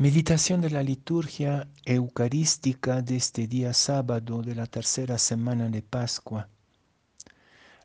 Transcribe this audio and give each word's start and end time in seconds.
Meditación 0.00 0.62
de 0.62 0.70
la 0.70 0.82
liturgia 0.82 1.68
eucarística 1.84 3.02
de 3.02 3.16
este 3.16 3.46
día 3.46 3.74
sábado 3.74 4.40
de 4.40 4.54
la 4.54 4.64
tercera 4.64 5.18
semana 5.18 5.68
de 5.68 5.82
Pascua. 5.82 6.48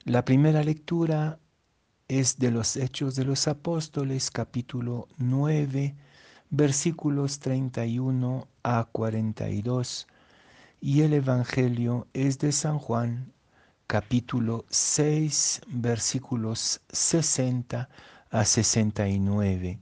La 0.06 0.24
primera 0.24 0.64
lectura 0.64 1.40
es 2.08 2.40
de 2.40 2.52
los 2.52 2.78
Hechos 2.78 3.18
de 3.18 3.26
los 3.26 3.50
Apóstoles, 3.50 4.32
capítulo 4.32 5.10
9, 5.18 5.94
versículos 6.52 7.40
31 7.40 8.48
a 8.64 8.86
42, 8.86 10.08
y 10.80 11.02
el 11.02 11.16
Evangelio 11.16 12.08
es 12.14 12.40
de 12.40 12.54
San 12.54 12.80
Juan, 12.80 13.34
capítulo 13.88 14.64
6, 14.70 15.64
versículos 15.68 16.80
60 16.94 17.90
a 18.30 18.46
69. 18.46 19.82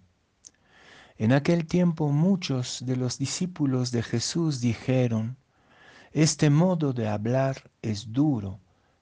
En 1.18 1.32
aquel 1.32 1.68
tiempo 1.68 2.10
muchos 2.10 2.84
de 2.86 2.96
los 2.96 3.20
discípulos 3.20 3.92
de 3.92 4.02
Jesús 4.02 4.62
dijeron, 4.62 5.38
Este 6.12 6.50
modo 6.50 6.92
de 6.92 7.08
hablar 7.08 7.70
es 7.84 8.12
duro, 8.12 8.60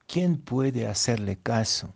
¿quién 0.08 0.38
puede 0.38 0.88
hacerle 0.88 1.38
caso? 1.38 1.96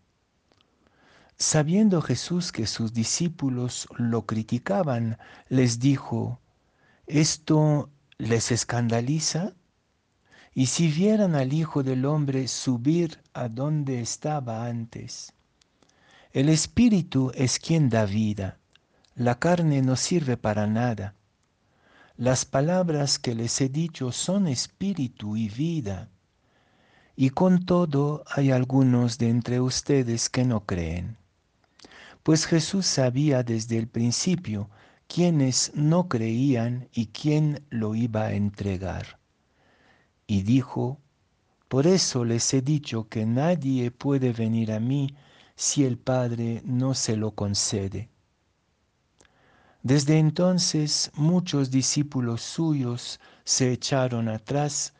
Sabiendo 1.37 2.01
Jesús 2.01 2.53
que 2.53 2.65
sus 2.65 2.93
discípulos 2.93 3.89
lo 3.97 4.25
criticaban, 4.25 5.17
les 5.49 5.79
dijo, 5.79 6.39
¿esto 7.07 7.89
les 8.17 8.51
escandaliza? 8.51 9.53
Y 10.53 10.67
si 10.67 10.87
vieran 10.87 11.35
al 11.35 11.51
Hijo 11.51 11.83
del 11.83 12.05
Hombre 12.05 12.47
subir 12.47 13.21
a 13.33 13.49
donde 13.49 13.99
estaba 13.99 14.65
antes, 14.65 15.33
el 16.31 16.47
Espíritu 16.47 17.33
es 17.35 17.59
quien 17.59 17.89
da 17.89 18.05
vida 18.05 18.59
la 19.15 19.39
carne 19.39 19.81
no 19.81 19.95
sirve 19.95 20.35
para 20.35 20.67
nada. 20.67 21.15
Las 22.17 22.43
palabras 22.43 23.17
que 23.17 23.33
les 23.33 23.61
he 23.61 23.69
dicho 23.69 24.11
son 24.11 24.45
espíritu 24.45 25.37
y 25.37 25.47
vida. 25.47 26.09
Y 27.15 27.29
con 27.29 27.65
todo 27.65 28.25
hay 28.27 28.51
algunos 28.51 29.17
de 29.17 29.29
entre 29.29 29.61
ustedes 29.61 30.29
que 30.29 30.43
no 30.43 30.65
creen. 30.65 31.15
Pues 32.23 32.45
Jesús 32.45 32.85
sabía 32.87 33.41
desde 33.43 33.77
el 33.77 33.87
principio 33.87 34.69
quiénes 35.07 35.71
no 35.75 36.09
creían 36.09 36.89
y 36.91 37.07
quién 37.07 37.63
lo 37.69 37.95
iba 37.95 38.23
a 38.23 38.33
entregar. 38.33 39.19
Y 40.27 40.41
dijo, 40.41 40.99
por 41.69 41.87
eso 41.87 42.25
les 42.25 42.53
he 42.53 42.61
dicho 42.61 43.07
que 43.07 43.25
nadie 43.25 43.91
puede 43.91 44.33
venir 44.33 44.73
a 44.73 44.81
mí 44.81 45.15
si 45.55 45.85
el 45.85 45.97
Padre 45.97 46.61
no 46.65 46.93
se 46.93 47.15
lo 47.15 47.31
concede. 47.31 48.09
Desde 49.85 50.17
entonces 50.17 51.11
muchos 51.13 51.69
discípulos 51.69 52.41
suyos 52.41 53.19
se 53.43 53.71
echaron 53.71 54.29
atrás 54.29 54.95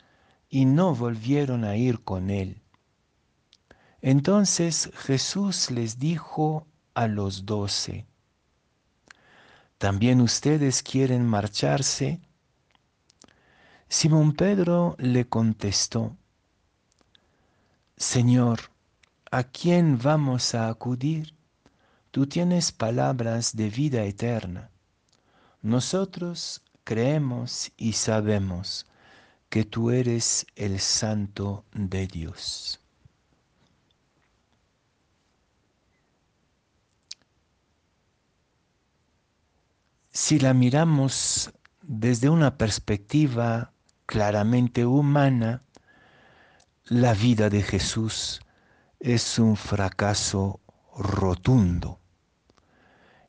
y 0.48 0.66
no 0.66 0.94
volvieron 0.94 1.64
a 1.64 1.76
ir 1.76 2.04
con 2.04 2.30
él. 2.30 2.62
Entonces 4.00 4.92
Jesús 4.94 5.72
les 5.72 5.98
dijo 5.98 6.68
a 6.94 7.08
los 7.08 7.48
doce, 7.48 8.06
¿también 9.80 10.22
ustedes 10.22 10.84
quieren 10.84 11.26
marcharse? 11.26 12.22
Simón 13.90 14.34
Pedro 14.34 14.96
le 15.00 15.28
contestó, 15.28 16.16
Señor, 17.98 18.60
¿a 19.32 19.46
quién 19.46 19.98
vamos 19.98 20.54
a 20.54 20.70
acudir? 20.70 21.34
Tú 22.12 22.28
tienes 22.28 22.72
palabras 22.72 23.56
de 23.56 23.72
vida 23.72 24.04
eterna. 24.04 24.70
Nosotros 25.66 26.62
creemos 26.84 27.72
y 27.76 27.94
sabemos 27.94 28.86
que 29.50 29.64
tú 29.64 29.90
eres 29.90 30.46
el 30.56 30.80
Santo 30.80 31.66
de 31.74 32.06
Dios. 32.06 32.80
Si 40.12 40.38
la 40.38 40.54
miramos 40.54 41.52
desde 41.82 42.30
una 42.30 42.60
perspectiva 42.60 43.74
claramente 44.06 44.86
humana, 44.86 45.64
la 46.84 47.16
vida 47.16 47.50
de 47.50 47.64
Jesús 47.64 48.40
es 49.00 49.40
un 49.40 49.56
fracaso 49.56 50.60
rotundo. 50.96 52.00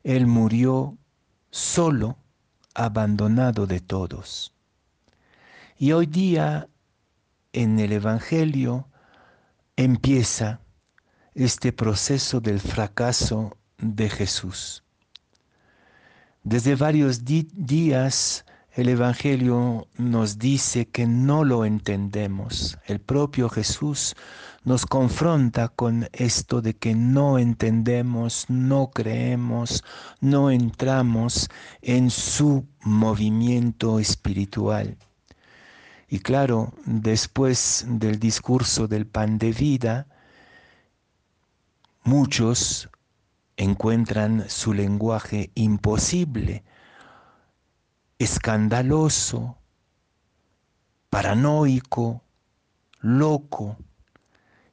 Él 0.03 0.27
murió 0.27 0.99
solo 1.49 2.19
abandonado 2.77 3.65
de 3.65 3.79
todos. 3.79 4.53
Y 5.79 5.93
hoy 5.93 6.05
día 6.05 6.69
en 7.51 7.79
el 7.79 7.91
Evangelio 7.91 8.87
empieza 9.75 10.61
este 11.33 11.73
proceso 11.73 12.39
del 12.39 12.59
fracaso 12.59 13.57
de 13.79 14.09
Jesús. 14.09 14.83
Desde 16.43 16.75
varios 16.75 17.25
días 17.25 18.45
el 18.77 18.89
Evangelio 18.89 19.87
nos 19.97 20.37
dice 20.37 20.87
que 20.87 21.07
no 21.07 21.43
lo 21.43 21.65
entendemos. 21.65 22.77
El 22.85 22.99
propio 22.99 23.49
Jesús 23.49 24.15
nos 24.63 24.85
confronta 24.85 25.67
con 25.69 26.07
esto 26.13 26.61
de 26.61 26.75
que 26.75 26.93
no 26.93 27.39
entendemos, 27.39 28.45
no 28.49 28.91
creemos, 28.91 29.83
no 30.21 30.51
entramos 30.51 31.49
en 31.81 32.11
su 32.11 32.67
movimiento 32.81 33.97
espiritual. 33.97 34.95
Y 36.07 36.19
claro, 36.19 36.71
después 36.85 37.83
del 37.87 38.19
discurso 38.19 38.87
del 38.87 39.07
pan 39.07 39.39
de 39.39 39.53
vida, 39.53 40.05
muchos 42.03 42.89
encuentran 43.55 44.47
su 44.47 44.71
lenguaje 44.71 45.49
imposible 45.55 46.63
escandaloso, 48.19 49.57
paranoico, 51.09 52.23
loco. 53.01 53.77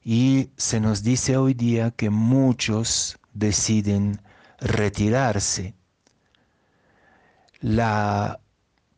Y 0.03 0.50
se 0.56 0.81
nos 0.81 1.03
dice 1.03 1.37
hoy 1.37 1.54
día 1.54 1.91
que 1.91 2.10
muchos 2.10 3.19
deciden 3.33 4.21
retirarse. 4.59 5.75
La 7.60 8.41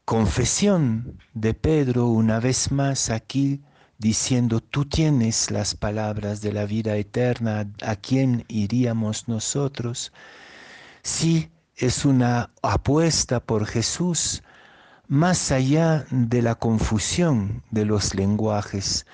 confesión 0.05 1.19
de 1.35 1.55
Pedro 1.55 2.07
una 2.07 2.41
vez 2.41 2.73
más 2.73 3.11
aquí 3.11 3.63
diciendo, 3.99 4.61
tú 4.61 4.85
tienes 4.85 5.51
las 5.51 5.75
palabras 5.75 6.41
de 6.41 6.53
la 6.53 6.67
vida 6.67 6.97
eterna, 6.97 7.71
¿a 7.83 7.97
quién 7.97 8.45
iríamos 8.49 9.29
nosotros? 9.29 10.13
Sí, 11.03 11.51
es 11.77 12.07
una 12.07 12.51
apuesta 12.63 13.41
por 13.41 13.67
Jesús 13.67 14.43
más 15.09 15.53
allá 15.53 16.07
de 16.11 16.41
la 16.41 16.55
confusión 16.55 17.63
de 17.71 17.85
los 17.85 18.15
lenguajes. 18.15 19.07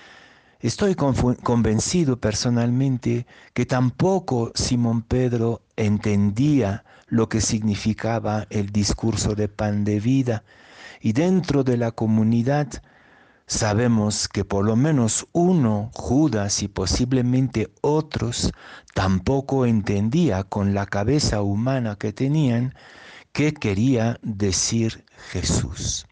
Estoy 0.60 0.94
convencido 0.94 2.18
personalmente 2.18 3.26
que 3.52 3.66
tampoco 3.66 4.52
Simón 4.54 5.02
Pedro 5.02 5.62
entendía 5.76 6.84
lo 7.08 7.28
que 7.28 7.40
significaba 7.40 8.46
el 8.48 8.70
discurso 8.70 9.34
de 9.34 9.48
pan 9.48 9.82
de 9.82 9.98
vida 9.98 10.44
y 11.00 11.12
dentro 11.12 11.64
de 11.64 11.76
la 11.76 11.90
comunidad 11.90 12.68
Sabemos 13.52 14.28
que 14.28 14.46
por 14.46 14.64
lo 14.64 14.76
menos 14.76 15.28
uno, 15.32 15.90
Judas 15.92 16.62
y 16.62 16.68
posiblemente 16.68 17.70
otros, 17.82 18.50
tampoco 18.94 19.66
entendía 19.66 20.42
con 20.42 20.72
la 20.72 20.86
cabeza 20.86 21.42
humana 21.42 21.96
que 21.96 22.14
tenían 22.14 22.74
qué 23.32 23.52
quería 23.52 24.18
decir 24.22 25.04
Jesús. 25.32 26.06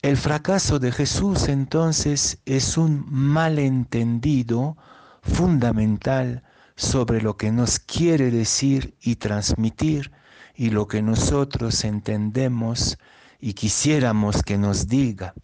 El 0.00 0.16
fracaso 0.16 0.78
de 0.78 0.90
Jesús 0.90 1.48
entonces 1.48 2.38
es 2.46 2.78
un 2.78 3.04
malentendido 3.06 4.78
fundamental 5.20 6.44
sobre 6.76 7.20
lo 7.20 7.36
que 7.36 7.52
nos 7.52 7.78
quiere 7.78 8.30
decir 8.30 8.96
y 9.02 9.16
transmitir 9.16 10.12
y 10.54 10.70
lo 10.70 10.88
que 10.88 11.02
nosotros 11.02 11.84
entendemos 11.84 12.96
y 13.38 13.52
quisiéramos 13.52 14.42
que 14.42 14.56
nos 14.56 14.88
diga. 14.88 15.34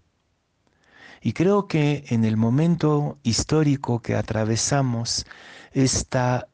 Y 1.24 1.32
creo 1.32 1.66
que 1.68 2.04
en 2.08 2.26
el 2.26 2.36
momento 2.36 3.18
histórico 3.22 4.02
que 4.02 4.14
atravesamos, 4.14 5.24
esta 5.72 6.48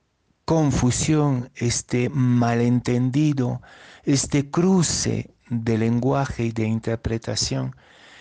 confusión, 0.44 1.50
este 1.56 2.08
malentendido, 2.08 3.62
este 4.04 4.48
cruce 4.48 5.34
de 5.48 5.76
lenguaje 5.76 6.44
y 6.44 6.52
de 6.52 6.68
interpretación 6.68 7.74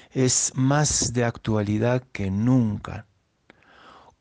es 0.10 0.52
más 0.56 1.14
de 1.14 1.24
actualidad 1.24 2.02
que 2.12 2.32
nunca. 2.32 3.06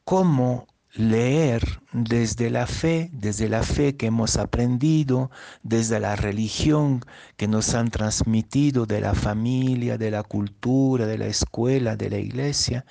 ¿Cómo 0.04 0.66
leer 0.94 1.80
desde 1.92 2.50
la 2.50 2.66
fe, 2.66 3.10
desde 3.12 3.48
la 3.48 3.62
fe 3.62 3.96
que 3.96 4.06
hemos 4.06 4.36
aprendido, 4.36 5.30
desde 5.62 6.00
la 6.00 6.16
religión 6.16 7.04
que 7.36 7.46
nos 7.46 7.74
han 7.74 7.90
transmitido 7.90 8.86
de 8.86 9.00
la 9.00 9.14
familia, 9.14 9.98
de 9.98 10.10
la 10.10 10.22
cultura, 10.22 11.06
de 11.06 11.18
la 11.18 11.26
escuela, 11.26 11.96
de 11.96 12.10
la 12.10 12.18
iglesia, 12.18 12.84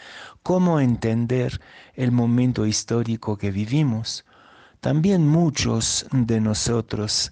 cómo 0.43 0.79
entender 0.79 1.59
el 1.95 2.11
momento 2.11 2.65
histórico 2.65 3.37
que 3.37 3.51
vivimos. 3.51 4.25
También 4.79 5.27
muchos 5.27 6.05
de 6.11 6.39
nosotros 6.39 7.31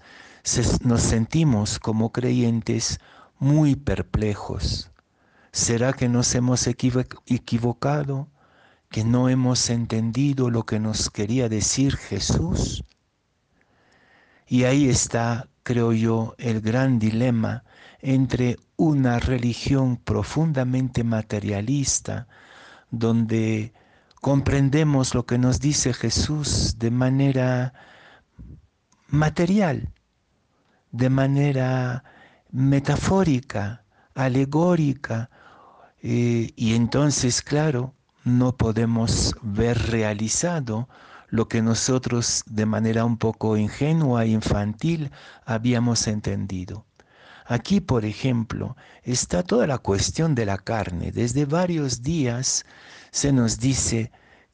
nos 0.81 1.01
sentimos 1.01 1.79
como 1.79 2.11
creyentes 2.11 2.99
muy 3.39 3.75
perplejos. 3.75 4.91
¿Será 5.51 5.93
que 5.93 6.09
nos 6.09 6.35
hemos 6.35 6.67
equivocado? 6.67 8.27
Que 8.95 9.03
no 9.03 9.27
hemos 9.27 9.69
entendido 9.69 10.49
lo 10.49 10.65
que 10.65 10.79
nos 10.79 11.09
quería 11.09 11.49
decir 11.49 11.97
Jesús. 11.97 12.85
Y 14.47 14.63
ahí 14.63 14.87
está, 14.87 15.49
creo 15.63 15.91
yo, 15.91 16.33
el 16.37 16.61
gran 16.61 16.97
dilema 16.97 17.65
entre 17.99 18.57
una 18.77 19.19
religión 19.19 19.97
profundamente 19.97 21.03
materialista, 21.03 22.29
donde 22.89 23.73
comprendemos 24.21 25.13
lo 25.13 25.25
que 25.25 25.39
nos 25.39 25.59
dice 25.59 25.93
Jesús 25.93 26.79
de 26.79 26.89
manera 26.89 27.73
material, 29.09 29.91
de 30.91 31.09
manera 31.09 32.05
metafórica, 32.49 33.83
alegórica, 34.13 35.29
eh, 36.01 36.53
y 36.55 36.75
entonces, 36.75 37.41
claro, 37.41 37.93
no 38.25 38.57
podemos 38.57 39.35
ver 39.41 39.77
realizado 39.89 40.89
lo 41.29 41.47
que 41.47 41.61
nosotros 41.61 42.43
de 42.47 42.65
manera 42.65 43.05
un 43.05 43.17
poco 43.17 43.55
ingenua 43.55 44.25
e 44.25 44.29
infantil 44.29 45.11
habíamos 45.45 46.07
entendido. 46.07 46.85
Aquí, 47.45 47.79
por 47.79 48.05
ejemplo, 48.05 48.75
está 49.03 49.43
toda 49.43 49.67
la 49.67 49.77
cuestión 49.77 50.33
de 50.33 50.47
la 50.47 50.57
carne. 50.57 51.11
Desde 51.11 51.45
varios 51.45 52.01
días 52.01 52.65
se 53.11 53.31
nos 53.31 53.59
dice 53.59 54.11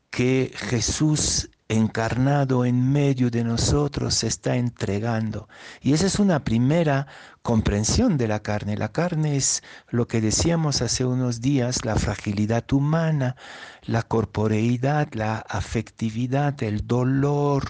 que 0.09 0.51
Jesús 0.53 1.49
encarnado 1.71 2.65
en 2.65 2.91
medio 2.91 3.31
de 3.31 3.45
nosotros 3.45 4.15
se 4.15 4.27
está 4.27 4.57
entregando. 4.57 5.47
Y 5.81 5.93
esa 5.93 6.05
es 6.05 6.19
una 6.19 6.43
primera 6.43 7.07
comprensión 7.41 8.17
de 8.17 8.27
la 8.27 8.41
carne. 8.41 8.75
La 8.75 8.91
carne 8.91 9.37
es 9.37 9.63
lo 9.89 10.05
que 10.05 10.19
decíamos 10.19 10.81
hace 10.81 11.05
unos 11.05 11.39
días, 11.39 11.85
la 11.85 11.95
fragilidad 11.95 12.65
humana, 12.73 13.37
la 13.83 14.03
corporeidad, 14.03 15.07
la 15.13 15.37
afectividad, 15.37 16.61
el 16.61 16.85
dolor, 16.85 17.63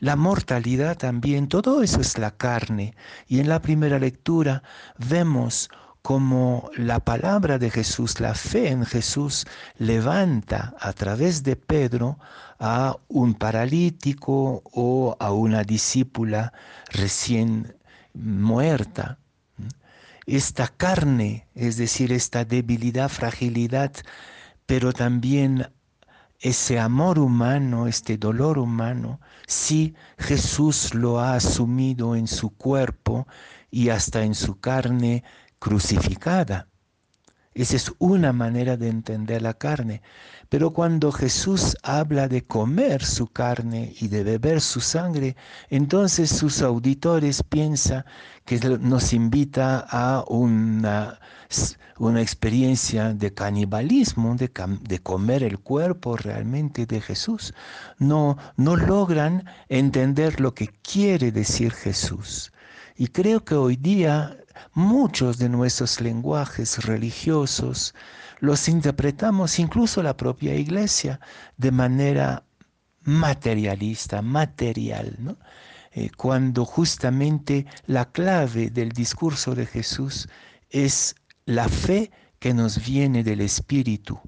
la 0.00 0.16
mortalidad 0.16 0.98
también. 0.98 1.48
Todo 1.48 1.82
eso 1.82 2.00
es 2.00 2.18
la 2.18 2.32
carne. 2.32 2.96
Y 3.28 3.38
en 3.38 3.48
la 3.48 3.62
primera 3.62 4.00
lectura 4.00 4.64
vemos 4.98 5.70
como 6.04 6.68
la 6.76 7.00
palabra 7.00 7.58
de 7.58 7.70
Jesús, 7.70 8.20
la 8.20 8.34
fe 8.34 8.68
en 8.68 8.84
Jesús, 8.84 9.46
levanta 9.78 10.74
a 10.78 10.92
través 10.92 11.42
de 11.44 11.56
Pedro 11.56 12.18
a 12.60 12.98
un 13.08 13.32
paralítico 13.32 14.62
o 14.70 15.16
a 15.18 15.32
una 15.32 15.64
discípula 15.64 16.52
recién 16.92 17.74
muerta. 18.12 19.16
Esta 20.26 20.68
carne, 20.68 21.46
es 21.54 21.78
decir, 21.78 22.12
esta 22.12 22.44
debilidad, 22.44 23.08
fragilidad, 23.08 23.92
pero 24.66 24.92
también 24.92 25.70
ese 26.38 26.78
amor 26.78 27.18
humano, 27.18 27.86
este 27.86 28.18
dolor 28.18 28.58
humano, 28.58 29.20
sí 29.46 29.94
Jesús 30.18 30.92
lo 30.92 31.18
ha 31.18 31.34
asumido 31.34 32.14
en 32.14 32.26
su 32.26 32.50
cuerpo 32.50 33.26
y 33.70 33.88
hasta 33.88 34.22
en 34.22 34.34
su 34.34 34.60
carne 34.60 35.24
crucificada. 35.64 36.68
Esa 37.54 37.76
es 37.76 37.90
una 37.98 38.34
manera 38.34 38.76
de 38.76 38.88
entender 38.88 39.40
la 39.40 39.54
carne. 39.54 40.02
Pero 40.50 40.74
cuando 40.74 41.10
Jesús 41.10 41.74
habla 41.82 42.28
de 42.28 42.44
comer 42.44 43.02
su 43.02 43.28
carne 43.28 43.94
y 43.98 44.08
de 44.08 44.24
beber 44.24 44.60
su 44.60 44.82
sangre, 44.82 45.36
entonces 45.70 46.28
sus 46.28 46.60
auditores 46.60 47.42
piensan 47.42 48.04
que 48.44 48.58
nos 48.78 49.14
invita 49.14 49.86
a 49.88 50.22
una, 50.28 51.18
una 51.96 52.20
experiencia 52.20 53.14
de 53.14 53.32
canibalismo, 53.32 54.36
de, 54.36 54.50
de, 54.82 54.98
comer 54.98 55.42
el 55.44 55.60
cuerpo 55.60 56.18
realmente 56.18 56.84
de 56.84 57.00
Jesús. 57.00 57.54
No, 57.98 58.36
no 58.58 58.76
logran 58.76 59.46
entender 59.70 60.40
lo 60.40 60.52
que 60.54 60.68
quiere 60.82 61.32
decir 61.32 61.72
Jesús. 61.72 62.52
Y 62.96 63.06
creo 63.08 63.44
que 63.44 63.54
hoy 63.54 63.76
día 63.76 64.43
muchos 64.72 65.38
de 65.38 65.48
nuestros 65.48 66.00
lenguajes 66.00 66.84
religiosos 66.84 67.94
los 68.40 68.68
interpretamos, 68.68 69.58
incluso 69.58 70.02
la 70.02 70.16
propia 70.16 70.54
iglesia, 70.54 71.20
de 71.56 71.70
manera 71.70 72.44
materialista, 73.02 74.22
material, 74.22 75.36
eh, 75.92 76.10
cuando 76.16 76.64
justamente 76.64 77.66
la 77.86 78.10
clave 78.10 78.70
del 78.70 78.90
discurso 78.92 79.54
de 79.54 79.66
Jesús 79.66 80.28
es 80.70 81.14
la 81.46 81.68
fe 81.68 82.10
que 82.38 82.52
nos 82.52 82.84
viene 82.84 83.22
del 83.22 83.40
Espíritu. 83.40 84.20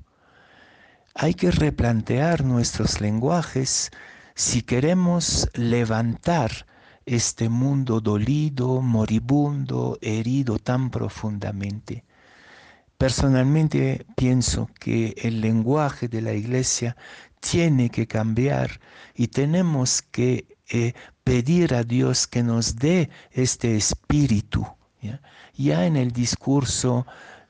Hay 1.15 1.35
que 1.35 1.51
replantear 1.51 2.45
nuestros 2.45 3.01
lenguajes 3.01 3.91
si 4.35 4.63
queremos 4.63 5.49
levantar 5.55 6.67
este 7.07 7.49
mundo 7.49 8.01
dolido, 8.01 8.83
moribundo, 8.83 9.97
herido 10.03 10.59
tan 10.59 10.91
profundamente. 10.91 12.05
Personalmente 12.99 14.07
pienso 14.17 14.69
que 14.81 15.15
el 15.19 15.41
lenguaje 15.41 16.09
de 16.09 16.21
la 16.21 16.33
iglesia 16.33 16.97
tiene 17.41 17.91
que 17.91 18.07
cambiar 18.09 18.81
y 19.15 19.29
tenemos 19.29 20.03
que 20.03 20.59
eh, 20.69 20.95
pedir 21.23 21.75
a 21.75 21.85
Dios 21.85 22.27
que 22.27 22.43
nos 22.43 22.77
dé 22.77 23.09
este 23.31 23.77
espíritu. 23.77 24.67
Ya 25.55 25.87
en 25.87 25.97
el 25.97 26.11
discurso 26.11 27.07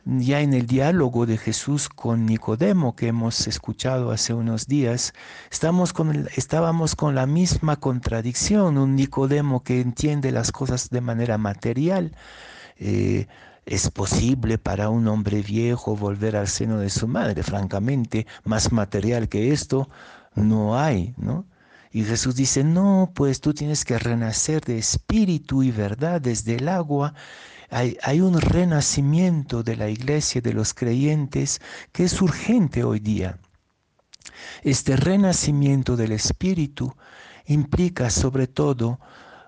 ya 0.06 0.40
en 0.40 0.54
el 0.54 0.66
diálogo 0.66 1.26
de 1.26 1.36
Jesús 1.36 1.88
con 1.88 2.26
Nicodemo 2.26 2.94
que 2.94 3.08
hemos 3.08 3.48
escuchado 3.48 4.12
hace 4.12 4.34
unos 4.34 4.68
días, 4.68 5.12
estamos 5.50 5.92
con, 5.92 6.28
estábamos 6.36 6.94
con 6.94 7.16
la 7.16 7.26
misma 7.26 7.76
contradicción, 7.76 8.78
un 8.78 8.94
Nicodemo 8.94 9.64
que 9.64 9.80
entiende 9.80 10.30
las 10.30 10.52
cosas 10.52 10.90
de 10.90 11.00
manera 11.00 11.38
material. 11.38 12.14
Eh, 12.78 13.26
¿Es 13.64 13.90
posible 13.90 14.58
para 14.58 14.90
un 14.90 15.08
hombre 15.08 15.42
viejo 15.42 15.96
volver 15.96 16.36
al 16.36 16.46
seno 16.46 16.78
de 16.78 16.88
su 16.88 17.08
madre? 17.08 17.42
Francamente, 17.42 18.28
más 18.44 18.70
material 18.70 19.28
que 19.28 19.52
esto 19.52 19.88
no 20.36 20.78
hay, 20.78 21.14
¿no? 21.16 21.46
Y 21.90 22.04
Jesús 22.04 22.36
dice, 22.36 22.62
no, 22.62 23.10
pues 23.14 23.40
tú 23.40 23.54
tienes 23.54 23.84
que 23.84 23.98
renacer 23.98 24.60
de 24.60 24.78
espíritu 24.78 25.64
y 25.64 25.72
verdad 25.72 26.20
desde 26.20 26.56
el 26.56 26.68
agua 26.68 27.14
hay, 27.70 28.20
un 28.20 28.40
renacimiento 28.40 29.62
de 29.62 29.76
la 29.76 29.88
iglesia, 29.88 30.40
de 30.40 30.52
los 30.52 30.74
creyentes, 30.74 31.60
que 31.92 32.04
es 32.04 32.20
urgente 32.20 32.84
hoy 32.84 33.00
día. 33.00 33.38
Este 34.62 34.96
renacimiento 34.96 35.96
del 35.96 36.12
espíritu 36.12 36.94
implica 37.46 38.10
sobre 38.10 38.46
todo 38.46 39.00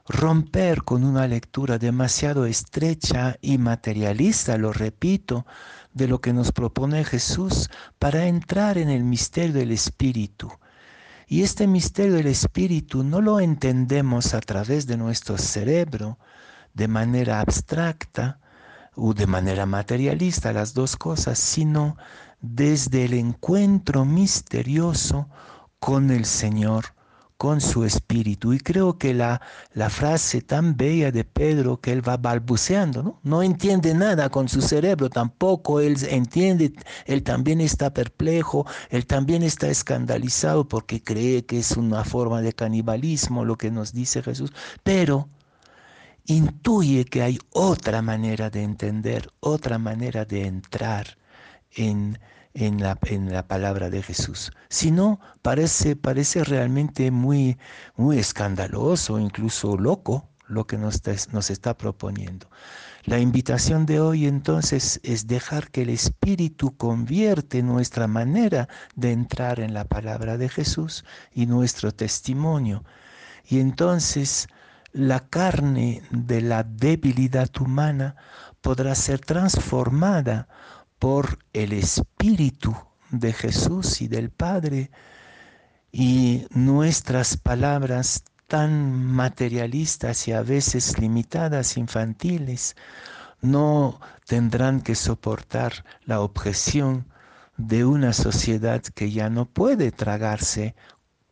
romper 0.09 0.85
con 0.85 1.05
una 1.05 1.27
lectura 1.27 1.79
demasiado 1.79 2.47
estrecha 2.47 3.37
y 3.43 3.59
materialista, 3.59 4.57
lo 4.57 4.73
repito, 4.73 5.47
de 5.93 6.09
lo 6.09 6.21
que 6.21 6.33
nos 6.33 6.53
propone 6.53 7.05
Jesús 7.05 7.69
para 7.99 8.27
entrar 8.27 8.79
en 8.79 8.89
el 8.89 9.05
misterio 9.05 9.53
del 9.53 9.73
Espíritu. 9.73 10.51
Y 11.27 11.43
este 11.43 11.67
misterio 11.67 12.15
del 12.15 12.29
Espíritu 12.29 13.05
no 13.05 13.21
lo 13.21 13.41
entendemos 13.41 14.33
a 14.33 14.41
través 14.41 14.87
de 14.87 14.97
nuestro 14.97 15.37
cerebro, 15.37 16.19
de 16.75 16.89
manera 16.89 17.41
abstracta 17.41 18.41
o 18.95 19.15
de 19.15 19.27
manera 19.27 19.67
materialista, 19.67 20.53
las 20.53 20.75
dos 20.75 20.97
cosas, 20.97 21.39
sino 21.39 21.97
desde 22.41 23.05
el 23.05 23.15
encuentro 23.15 24.05
misterioso 24.05 25.29
con 25.79 26.11
el 26.11 26.25
Señor, 26.25 26.95
con 27.37 27.61
su 27.61 27.85
espíritu. 27.85 28.53
Y 28.53 28.59
creo 28.59 28.99
que 28.99 29.15
la, 29.15 29.41
la 29.73 29.89
frase 29.91 30.43
tan 30.43 30.77
bella 30.77 31.13
de 31.13 31.25
Pedro 31.25 31.81
que 31.81 31.93
él 31.93 32.07
va 32.07 32.17
balbuceando, 32.17 33.03
¿no? 33.03 33.21
no 33.23 33.43
entiende 33.43 33.95
nada 33.95 34.29
con 34.29 34.49
su 34.49 34.61
cerebro, 34.61 35.09
tampoco 35.09 35.81
él 35.81 35.97
entiende, 36.11 36.73
él 37.07 37.23
también 37.23 37.61
está 37.61 37.95
perplejo, 37.95 38.67
él 38.91 39.07
también 39.07 39.45
está 39.45 39.69
escandalizado 39.69 40.67
porque 40.67 41.01
cree 41.03 41.47
que 41.47 41.61
es 41.61 41.77
una 41.77 42.05
forma 42.05 42.43
de 42.43 42.53
canibalismo 42.53 43.45
lo 43.45 43.57
que 43.57 43.71
nos 43.71 43.93
dice 43.93 44.23
Jesús, 44.23 44.53
pero 44.83 45.29
intuye 46.28 47.06
que 47.06 47.23
hay 47.23 47.38
otra 47.52 48.02
manera 48.02 48.50
de 48.50 48.62
entender, 48.62 49.32
otra 49.40 49.78
manera 49.78 50.26
de 50.26 50.47
entrar 50.47 51.18
en, 51.73 52.18
en 52.52 52.82
la, 52.82 52.99
en 53.02 53.32
la 53.32 53.49
palabra 53.49 53.88
de 53.88 54.02
Jesús. 54.02 54.52
Si 54.68 54.90
no, 54.90 55.20
parece, 55.40 55.97
parece 55.97 56.44
realmente 56.44 57.11
muy, 57.11 57.58
muy 57.97 58.18
escandaloso, 58.18 59.18
incluso 59.18 59.78
loco, 59.78 60.28
lo 60.47 60.66
que 60.66 60.76
nos 60.76 61.00
nos 61.32 61.50
está 61.50 61.76
proponiendo. 61.76 62.49
La 63.04 63.18
invitación 63.18 63.87
de 63.87 64.00
hoy 64.00 64.26
entonces 64.26 65.00
es 65.02 65.26
dejar 65.26 65.70
que 65.70 65.82
el 65.82 65.88
Espíritu 65.88 66.76
convierte 66.76 67.62
nuestra 67.62 68.06
manera 68.06 68.68
de 68.97 69.12
entrar 69.12 69.61
en 69.61 69.73
la 69.73 69.87
palabra 69.87 70.37
de 70.37 70.50
Jesús 70.50 71.06
y 71.32 71.47
nuestro 71.47 71.92
testimonio. 71.92 72.85
Y 73.47 73.61
entonces 73.61 74.49
la 74.99 75.21
carne 75.28 76.02
de 76.11 76.40
la 76.40 76.64
debilidad 76.64 77.49
humana 77.61 78.17
podrá 78.61 78.97
ser 78.97 79.21
transformada 79.21 80.49
por 80.99 81.38
el 81.52 81.73
Espíritu 81.73 82.75
de 83.09 83.33
Jesús 83.33 84.02
y 84.02 84.09
del 84.09 84.31
Padre 84.31 84.90
y 85.93 86.47
nuestras 86.50 87.37
palabras 87.37 88.25
tan 88.49 88.93
materialistas 89.05 90.26
y 90.26 90.33
a 90.33 90.43
veces 90.43 90.99
limitadas, 90.99 91.76
infantiles, 91.76 92.75
no 93.40 94.00
tendrán 94.26 94.81
que 94.81 94.97
soportar 94.97 95.85
la 96.07 96.23
objeción 96.23 97.07
de 97.57 97.85
una 97.85 98.12
sociedad 98.12 98.83
que 98.83 99.12
ya 99.12 99.31
no 99.31 99.45
puede 99.45 99.93
tragarse 99.93 100.75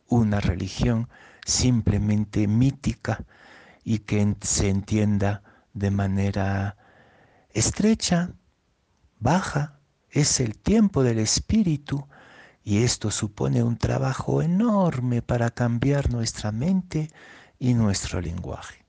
una 0.07 0.39
religión 0.39 1.09
simplemente 1.45 2.47
mítica 2.47 3.25
y 3.87 3.99
que 3.99 4.35
se 4.41 4.67
entienda 4.67 5.43
de 5.73 5.91
manera 5.91 6.75
estrecha, 7.51 8.33
baja. 9.17 9.79
Es 10.09 10.41
el 10.41 10.57
tiempo 10.57 11.03
del 11.03 11.19
espíritu 11.19 12.05
y 12.65 12.83
esto 12.83 13.11
supone 13.11 13.63
un 13.63 13.77
trabajo 13.77 14.41
enorme 14.41 15.21
para 15.21 15.51
cambiar 15.51 16.11
nuestra 16.11 16.51
mente 16.51 17.09
y 17.59 17.75
nuestro 17.75 18.19
lenguaje. 18.19 18.83